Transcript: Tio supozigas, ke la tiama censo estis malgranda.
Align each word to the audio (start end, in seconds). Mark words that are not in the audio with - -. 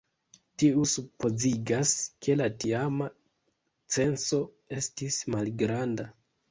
Tio 0.61 0.85
supozigas, 0.91 1.91
ke 2.25 2.39
la 2.41 2.49
tiama 2.65 3.13
censo 3.99 4.43
estis 4.83 5.25
malgranda. 5.37 6.15